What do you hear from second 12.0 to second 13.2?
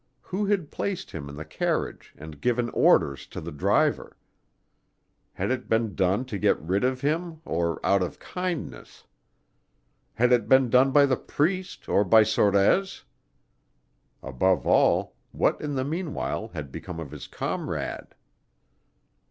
by Sorez?